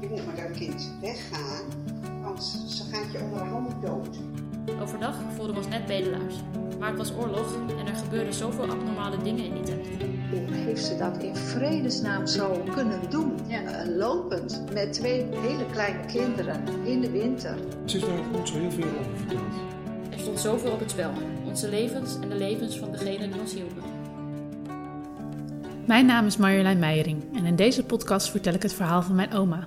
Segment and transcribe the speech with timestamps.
[0.00, 1.64] Je moet met dat kind weggaan,
[2.22, 4.18] want ze gaat je onder de handen dood.
[4.82, 6.34] Overdag voelden we ons net bedelaars.
[6.78, 9.86] Maar het was oorlog en er gebeurden zoveel abnormale dingen in die tijd.
[10.30, 13.32] Hoe heeft ze dat in vredesnaam zo kunnen doen?
[13.48, 17.58] Eh, lopend met twee hele kleine kinderen in de winter.
[17.84, 19.54] Ze is daar niet zo heel veel over verteld.
[20.10, 21.12] Er stond zoveel op het spel.
[21.46, 23.82] Onze levens en de levens van degenen die ons hielpen.
[25.86, 29.32] Mijn naam is Marjolein Meijering en in deze podcast vertel ik het verhaal van mijn
[29.32, 29.66] oma.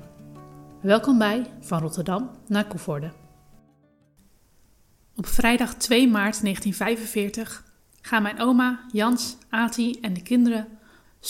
[0.81, 3.11] Welkom bij Van Rotterdam naar Koevoorde.
[5.15, 7.63] Op vrijdag 2 maart 1945
[8.01, 10.67] gaan mijn oma, Jans, Ati en de kinderen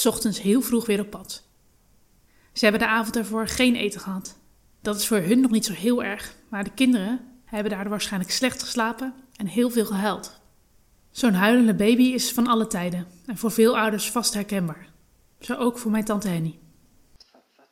[0.06, 1.44] ochtends heel vroeg weer op pad.
[2.54, 4.40] Ze hebben de avond ervoor geen eten gehad.
[4.82, 8.31] Dat is voor hun nog niet zo heel erg, maar de kinderen hebben daardoor waarschijnlijk
[8.31, 10.42] slecht geslapen en heel veel gehuild.
[11.12, 14.90] Zo'n huilende baby is van alle tijden en voor veel ouders vast herkenbaar.
[15.40, 16.59] Zo ook voor mijn tante Henny.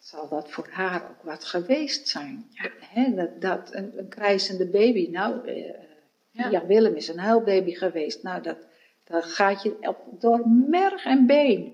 [0.08, 2.50] Zal dat voor haar ook wat geweest zijn?
[2.80, 6.66] Hè, dat, dat een, een krijzende baby, nou, eh, ja.
[6.66, 8.24] Willem is een huilbaby geweest.
[8.24, 8.58] Nou, dat,
[9.04, 11.74] dat gaat je op, door merg en been.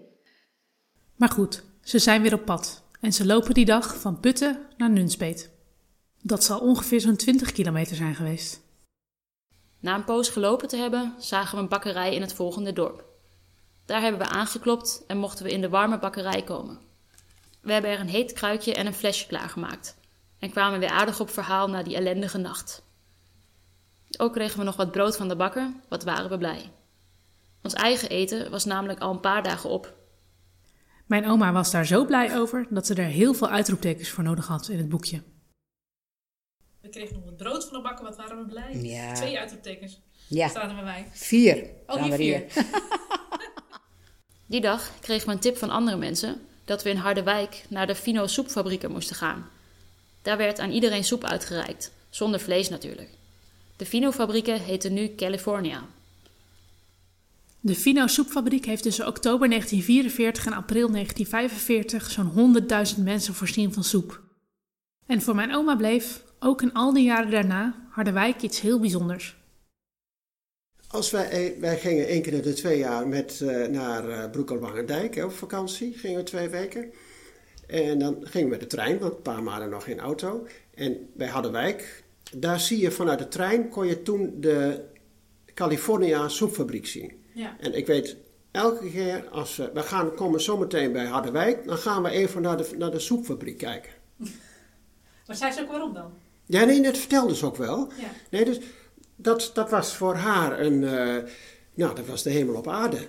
[1.15, 4.89] Maar goed, ze zijn weer op pad en ze lopen die dag van Putten naar
[4.89, 5.51] Nunspeet.
[6.21, 8.61] Dat zal ongeveer zo'n 20 kilometer zijn geweest.
[9.79, 13.05] Na een poos gelopen te hebben, zagen we een bakkerij in het volgende dorp.
[13.85, 16.91] Daar hebben we aangeklopt en mochten we in de warme bakkerij komen.
[17.63, 19.97] We hebben er een heet kruidje en een flesje klaargemaakt
[20.39, 22.83] en kwamen weer aardig op verhaal na die ellendige nacht.
[24.17, 26.71] Ook kregen we nog wat brood van de bakker, wat waren we blij.
[27.61, 29.93] Ons eigen eten was namelijk al een paar dagen op.
[31.05, 34.47] Mijn oma was daar zo blij over dat ze er heel veel uitroeptekens voor nodig
[34.47, 35.21] had in het boekje.
[36.81, 38.75] We kregen nog wat brood van de bakker, wat waren we blij.
[38.81, 39.13] Ja.
[39.13, 40.01] Twee uitroeptekens.
[40.27, 41.07] Ja, Staan er bij mij.
[41.11, 41.69] vier.
[41.87, 42.45] Oh, hier er vier.
[44.45, 47.95] Die dag kregen we een tip van andere mensen dat we in Harderwijk naar de
[47.95, 49.49] Fino soepfabrieken moesten gaan.
[50.21, 53.09] Daar werd aan iedereen soep uitgereikt, zonder vlees natuurlijk.
[53.75, 55.85] De Fino-fabrieken heten nu California.
[57.59, 62.55] De Fino soepfabriek heeft tussen oktober 1944 en april 1945 zo'n
[62.97, 64.21] 100.000 mensen voorzien van soep.
[65.05, 69.35] En voor mijn oma bleef, ook in al die jaren daarna, Harderwijk iets heel bijzonders.
[70.93, 75.15] Als wij, wij gingen één keer in de twee jaar met, eh, naar uh, Broekelwangendijk
[75.15, 76.91] hè, op vakantie, gingen we twee weken.
[77.67, 80.47] En dan gingen we met de trein, want een paar maanden nog geen auto.
[80.75, 82.03] En bij Harderwijk,
[82.37, 84.83] daar zie je vanuit de trein, kon je toen de
[85.53, 87.23] California soepfabriek zien.
[87.33, 87.55] Ja.
[87.59, 88.17] En ik weet,
[88.51, 92.57] elke keer als we, we gaan, komen zometeen bij Harderwijk, dan gaan we even naar
[92.57, 93.91] de, naar de soepfabriek kijken.
[95.27, 96.11] Maar zei ze ook waarom dan?
[96.45, 97.91] Ja, nee, dat vertelde ze ook wel.
[97.99, 98.07] Ja.
[98.29, 98.59] Nee, dus
[99.15, 101.29] dat, dat was voor haar een, eh,
[101.73, 103.07] nou, dat was de hemel op aarde,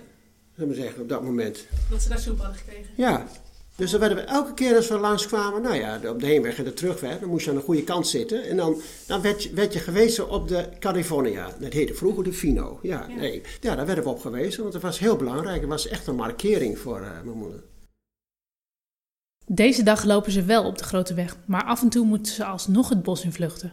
[0.55, 1.65] zullen we zeggen, op dat moment.
[1.89, 2.89] Dat ze daar soep hadden gekregen.
[2.95, 3.27] Ja,
[3.75, 6.63] dus dan werden we elke keer als we langskwamen, nou ja, op de heenweg en
[6.63, 8.43] de terugweg, dan moest je aan de goede kant zitten.
[8.43, 11.55] En dan, dan werd, je, werd je gewezen op de California.
[11.59, 12.79] Dat heette vroeger de Fino.
[12.81, 13.15] Ja, Ja.
[13.15, 15.61] Nee, ja, daar werden we op gewezen, want dat was heel belangrijk.
[15.61, 17.63] Het was echt een markering voor eh, mijn moeder.
[19.47, 22.45] Deze dag lopen ze wel op de grote weg, maar af en toe moeten ze
[22.45, 23.71] alsnog het bos in vluchten.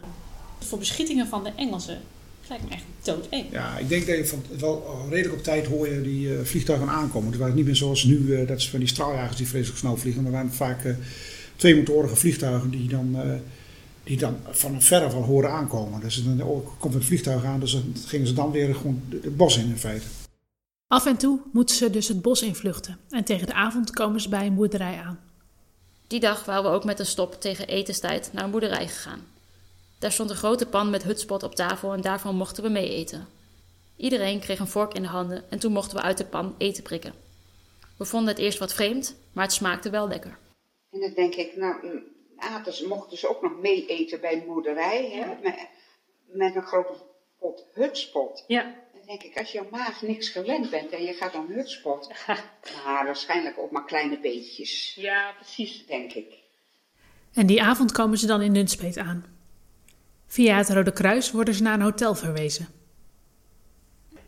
[0.59, 2.01] Voor beschietingen van de Engelsen
[2.49, 3.45] lijkt me echt doodeng.
[3.51, 6.89] Ja, ik denk dat je van, wel redelijk op tijd hoor je die eh, vliegtuigen
[6.89, 7.29] aankomen.
[7.29, 9.97] Het waren niet meer zoals nu, eh, dat is van die straaljagers die vreselijk snel
[9.97, 10.23] vliegen.
[10.23, 10.93] Maar er waren vaak eh,
[11.55, 13.35] twee motorige vliegtuigen die dan, eh,
[14.03, 15.99] die dan van verre van horen aankomen.
[15.99, 19.37] Dus dan oh, komt het vliegtuig aan, dus dan gingen ze dan weer gewoon het
[19.37, 20.05] bos in in feite.
[20.87, 24.29] Af en toe moeten ze dus het bos invluchten en tegen de avond komen ze
[24.29, 25.19] bij een boerderij aan.
[26.07, 29.19] Die dag waren we ook met een stop tegen etenstijd naar een boerderij gegaan.
[30.03, 33.27] Daar stond een grote pan met hutspot op tafel en daarvan mochten we mee eten.
[33.97, 36.83] Iedereen kreeg een vork in de handen en toen mochten we uit de pan eten
[36.83, 37.13] prikken.
[37.97, 40.37] We vonden het eerst wat vreemd, maar het smaakte wel lekker.
[40.89, 42.03] En dan denk ik, nou, mm,
[42.37, 45.67] aten ze, mochten ze ook nog mee eten bij de boerderij, hè, met,
[46.27, 46.93] met een grote
[47.39, 48.43] pot hutspot.
[48.47, 48.75] Ja.
[48.93, 52.13] Dan denk ik, als jouw maag niks gewend bent en je gaat dan hutspot,
[52.85, 55.85] nou, waarschijnlijk ook maar kleine beetjes, Ja, precies.
[55.85, 56.41] denk ik.
[57.33, 59.32] En die avond komen ze dan in Nunspeet aan.
[60.33, 62.67] Via het Rode Kruis worden ze naar een hotel verwezen.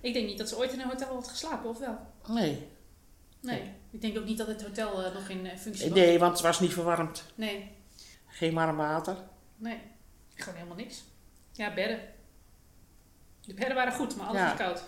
[0.01, 1.97] Ik denk niet dat ze ooit in een hotel had geslapen, of wel?
[2.27, 2.67] Nee.
[3.39, 3.71] Nee.
[3.91, 5.99] Ik denk ook niet dat het hotel eh, nog in eh, functie was.
[5.99, 7.23] nee, want het was niet verwarmd.
[7.35, 7.71] Nee.
[8.27, 9.17] Geen warm water.
[9.55, 9.81] Nee.
[10.35, 11.03] Gewoon helemaal niks.
[11.51, 11.99] Ja, bedden.
[13.41, 14.47] De bedden waren goed, maar alles Ja.
[14.47, 14.83] was koud.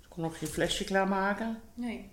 [0.00, 1.60] Ze kon nog geen flesje klaarmaken.
[1.74, 2.10] Nee.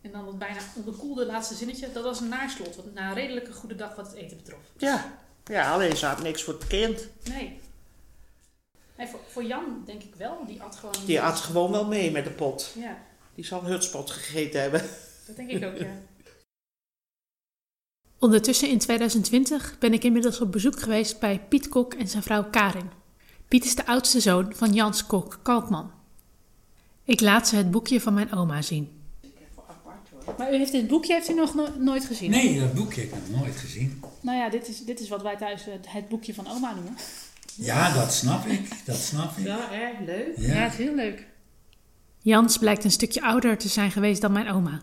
[0.00, 1.92] En dan dat bijna onderkoelde laatste zinnetje.
[1.92, 2.76] Dat was een naarslot.
[2.76, 4.62] Want na een redelijke goede dag wat het eten betrof.
[4.76, 5.18] Ja.
[5.44, 7.08] Ja, alleen ze had niks voor het kind.
[7.28, 7.60] Nee.
[8.96, 10.44] Nee, voor, voor Jan denk ik wel.
[10.46, 10.94] Die at gewoon...
[11.06, 12.72] Die at gewoon wel mee met de pot.
[12.78, 12.98] Ja,
[13.34, 14.80] Die zal hutspot gegeten hebben.
[15.26, 15.86] dat denk ik ook, ja.
[18.18, 22.50] Ondertussen in 2020 ben ik inmiddels op bezoek geweest bij Piet Kok en zijn vrouw
[22.50, 22.90] Karin.
[23.48, 25.90] Piet is de oudste zoon van Jans Kok Kalkman.
[27.04, 29.01] Ik laat ze het boekje van mijn oma zien.
[30.38, 32.30] Maar u heeft dit boekje heeft u nog no- nooit gezien?
[32.30, 34.02] Nee, dat boekje heb ik nog nooit gezien.
[34.20, 36.94] Nou ja, dit is, dit is wat wij thuis het, het boekje van oma noemen.
[37.54, 38.68] Ja, dat snap ik.
[38.84, 39.44] Dat snap ik.
[39.44, 40.34] Ja, erg leuk.
[40.36, 41.26] Ja, het is heel leuk.
[42.18, 44.80] Jans blijkt een stukje ouder te zijn geweest dan mijn oma.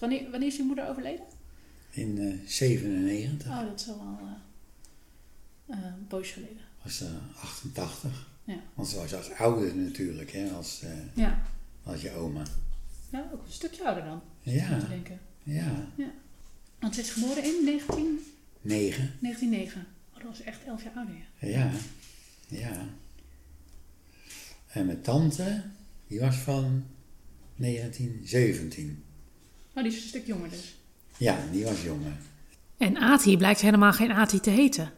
[0.00, 1.24] Wanneer, wanneer is uw moeder overleden?
[1.90, 6.56] In eh 97 Oh, dat is al wel eh, eh, een poosje geleden.
[6.82, 7.08] was ze
[7.42, 8.28] 88.
[8.44, 8.54] Ja.
[8.74, 11.42] Want ze was als ouder natuurlijk, hè, als, eh, Ja.
[11.84, 12.42] als je oma.
[13.12, 15.20] Ja, ook een stukje ouder dan, Ja, ik denken.
[15.42, 15.88] ja.
[16.80, 18.18] Want ze is geboren in 19,
[18.60, 19.16] 9.
[19.20, 19.86] 1909.
[20.10, 21.48] Oh, dat was echt elf jaar ouder, ja.
[21.48, 21.70] Ja,
[22.48, 22.84] ja.
[24.72, 25.62] En mijn tante,
[26.06, 26.84] die was van
[27.56, 29.04] 1917.
[29.74, 30.74] Oh, die is een stuk jonger dus.
[31.16, 32.12] Ja, die was jonger.
[32.76, 34.92] En Ati blijkt helemaal geen Ati te heten.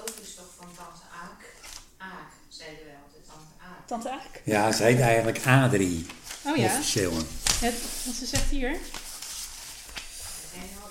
[0.00, 1.54] ook is toch van tante Aak.
[1.96, 3.86] Aak, zeiden wij altijd, tante Aak.
[3.86, 4.42] Tante Aak.
[4.44, 6.06] Ja, ze heet eigenlijk Adrie,
[6.44, 7.12] Oh ja, officieel.
[7.60, 7.74] het,
[8.06, 8.76] wat ze zegt hier.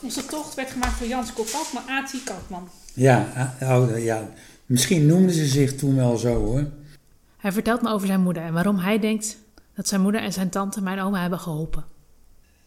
[0.02, 2.70] Onze tocht werd gemaakt door Jans Kopak, maar Ati Kalkman.
[2.94, 4.30] Ja, ouder, ja,
[4.66, 6.70] misschien noemden ze zich toen wel zo hoor.
[7.38, 9.38] Hij vertelt me over zijn moeder en waarom hij denkt
[9.76, 11.86] dat zijn moeder en zijn tante mijn oma hebben geholpen.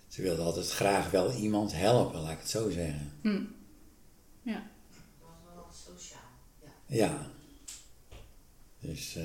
[0.08, 3.12] Ze wilde altijd graag wel iemand helpen, laat ik het zo zeggen.
[4.42, 4.62] Ja.
[5.20, 6.20] was wel sociaal.
[6.86, 6.96] Ja.
[6.96, 7.18] Ja.
[8.80, 9.24] Dus eh,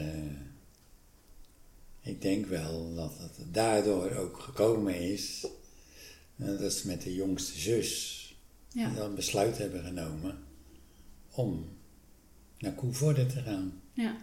[2.06, 5.48] ik denk wel dat het daardoor ook gekomen is
[6.36, 8.14] dat ze met de jongste zus
[8.74, 8.90] Ja.
[8.94, 10.38] dan besluit hebben genomen
[11.32, 11.70] om
[12.60, 13.82] naar Koevoorde te gaan.
[13.94, 14.16] Ja.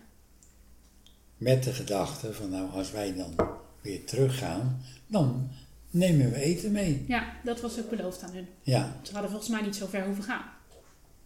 [1.37, 3.35] Met de gedachte van nou als wij dan
[3.83, 5.49] weer teruggaan, dan
[5.91, 7.05] nemen we eten mee.
[7.09, 8.47] ja, dat was ook beloofd aan hun.
[8.63, 10.45] Ja, Ze hadden volgens mij niet zo ver hoeven gaan.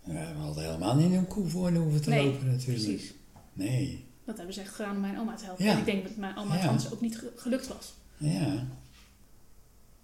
[0.05, 2.85] we hadden helemaal niet in Koevoorde hoeven te Nee, lopen natuurlijk.
[2.87, 3.14] precies.
[3.52, 5.64] Nee, Dat hebben ze echt gedaan om mijn oma te helpen.
[5.64, 5.73] Ja.
[5.73, 6.69] En ik denk dat mijn oma het Ja.
[6.69, 7.93] anders ook niet ge- gelukt was.
[8.17, 8.67] ja.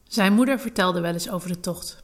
[0.09, 2.03] Zijn moeder vertelde wel eens over de tocht.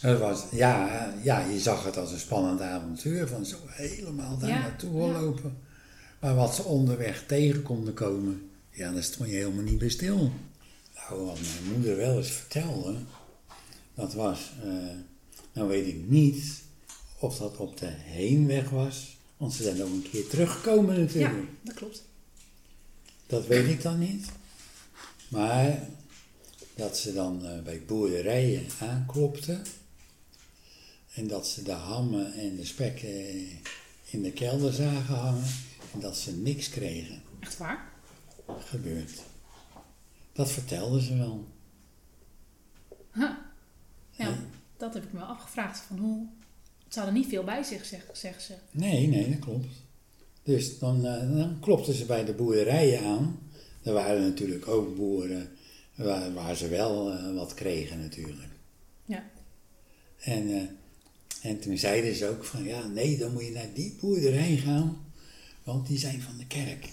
[0.00, 4.48] Het was, ja, ja, je zag het als een spannend avontuur, van zo helemaal daar
[4.48, 5.20] Ja, naartoe ja.
[5.20, 5.58] lopen.
[6.20, 10.32] Maar wat ze onderweg tegen konden komen, ja, daar stond je helemaal niet bij stil.
[10.94, 12.94] Nou, wat mijn moeder wel eens vertelde,
[13.94, 14.68] dat was, eh,
[15.52, 16.62] nou weet ik niet
[17.18, 19.13] of dat op de heenweg was,
[19.44, 21.48] want ze zijn ook een keer teruggekomen Ja, natuurlijk.
[21.62, 22.02] dat klopt.
[23.26, 24.26] Dat weet ik dan niet.
[25.28, 25.88] Maar
[26.74, 29.62] dat ze dan eh, bij boerderijen aanklopten.
[31.14, 33.46] En dat ze de hammen en de spekken
[34.04, 35.46] in de kelder zagen hangen.
[35.92, 37.22] En dat ze niks kregen.
[37.40, 37.92] Echt waar?
[38.58, 39.22] Gebeurd.
[40.32, 41.46] Dat vertelden ze wel.
[43.12, 43.30] Huh.
[44.10, 44.38] Ja,
[44.76, 45.78] dat heb ik me afgevraagd.
[45.78, 46.26] Van hoe...
[46.88, 48.52] Ze hadden niet veel bij zich, zeg- zeggen ze.
[48.70, 49.66] Nee, nee, dat klopt.
[50.42, 53.38] Dus dan, eh, dan klopten ze bij de boerderijen aan.
[53.82, 55.50] Er waren natuurlijk ook boeren
[55.94, 58.48] waar, waar ze wel eh, wat kregen natuurlijk.
[59.04, 59.24] Ja.
[60.18, 60.62] En, eh,
[61.50, 65.04] en toen zeiden ze ook van, ja, nee, dan moet je naar die boerderij gaan,
[65.62, 66.88] want die zijn van de kerk.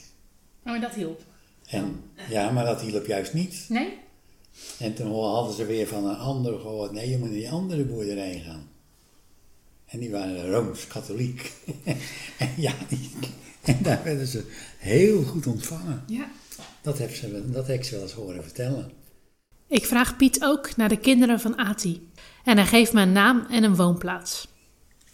[0.65, 1.21] Oh, en dat hielp.
[1.67, 3.65] En, ja, maar dat hielp juist niet.
[3.69, 3.97] Nee?
[4.79, 7.85] En toen hadden ze weer van een ander gehoord, nee, je moet naar die andere
[7.85, 8.69] boerderij gaan.
[9.91, 11.51] En die waren Rooms-Katholiek.
[12.37, 13.09] en ja, die,
[13.61, 14.43] en daar werden ze
[14.77, 16.03] heel goed ontvangen.
[16.07, 16.31] Ja.
[16.81, 18.91] Dat heb, ze, dat heb ik ze wel eens horen vertellen.
[19.67, 22.09] Ik vraag Piet ook naar de kinderen van Ati.
[22.43, 24.47] En hij geeft me een naam en een woonplaats.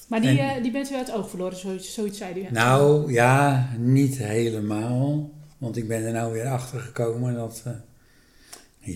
[0.08, 2.52] Maar die, En- eh, die bent u uit het oog verloren, zoiets, zoiets zei u.
[2.52, 5.32] Nou, ja, niet helemaal.
[5.58, 7.72] Want ik ben er nou weer achter gekomen dat eh,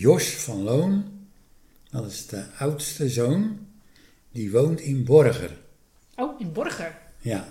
[0.02, 1.04] Jos van Loon,
[1.92, 3.58] dat is de oudste zoon,
[4.32, 5.60] die woont in Borger.
[6.42, 6.98] Oh, in Borger.
[7.20, 7.48] Ja,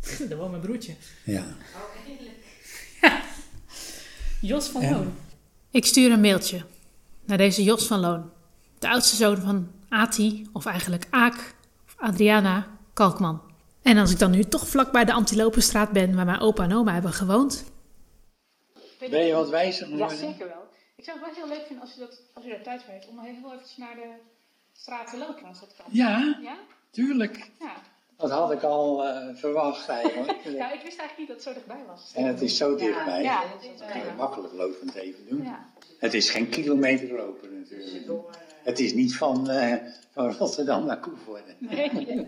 [0.28, 0.94] Daar woont mijn broertje.
[1.24, 1.44] ja.
[4.40, 4.92] Jos van En?
[4.92, 5.14] Loon.
[5.70, 6.64] Ik stuur een mailtje
[7.24, 8.30] naar deze Jos van Loon.
[8.78, 11.54] De oudste zoon van Ati, of eigenlijk Aak,
[11.86, 13.42] of Adriana Kalkman.
[13.82, 16.72] En als ik dan nu toch vlak bij de Antilopenstraat ben, waar mijn opa en
[16.74, 17.64] oma hebben gewoond,
[19.10, 20.68] Ben je wat wijzer Ja, zeker wel.
[20.96, 22.92] Ik zou het wel heel leuk vinden als u, dat, als u daar tijd voor
[22.92, 24.12] heeft, om heel even naar de
[24.72, 25.96] straat de Looplaan te komen.
[25.96, 26.56] Ja, Ja?
[26.90, 27.50] tuurlijk.
[27.60, 27.74] Ja.
[28.22, 30.38] Dat had ik al eh, verwacht eigenlijk.
[30.60, 32.10] Ja, ik wist eigenlijk niet dat het zo dichtbij was.
[32.14, 33.22] En het is zo dichtbij.
[33.22, 33.42] Ja,
[33.78, 35.42] Dat kan je makkelijk lopend even doen.
[35.42, 35.64] ja.
[35.98, 38.20] Het is geen kilometer lopen natuurlijk.
[38.62, 39.74] Het is niet van, eh,
[40.12, 41.54] van Rotterdam naar Koevoorde.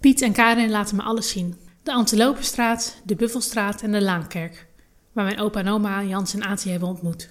[0.00, 1.56] Piet en Karin laten me alles zien.
[1.82, 4.66] De Antilopenstraat, de Buffelstraat en de Laankerk,
[5.12, 7.30] waar mijn opa en oma Jans en Ati hebben ontmoet.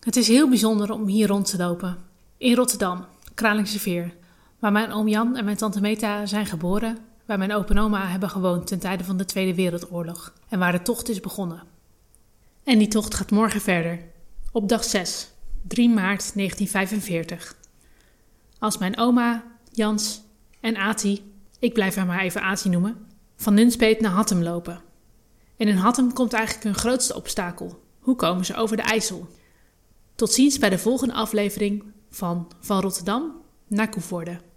[0.00, 1.98] Het is heel bijzonder om hier rond te lopen.
[2.38, 4.14] In Rotterdam, Kralingse Veer,
[4.64, 8.06] Waar mijn oom Jan en mijn tante Meta zijn geboren, waar mijn opa en oma
[8.06, 11.62] hebben gewoond ten tijde van de Tweede Wereldoorlog en waar de tocht is begonnen.
[12.62, 13.98] En die tocht gaat morgen verder,
[14.52, 15.30] op dag 6,
[15.62, 17.56] 3 maart 1945.
[18.58, 20.22] Als mijn oma, Jans
[20.60, 23.06] en Ati, ik blijf haar maar even Ati noemen,
[23.36, 24.80] van Nunspeet naar Hattem lopen.
[25.56, 27.82] En in Hattem komt eigenlijk hun grootste obstakel.
[27.98, 29.28] Hoe komen ze over de IJssel?
[30.14, 33.32] Tot ziens bij de volgende aflevering van Van Rotterdam
[33.66, 34.52] naar Koevoorde.